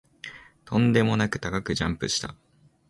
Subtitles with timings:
[0.65, 2.33] とんでもなく高くジャンプした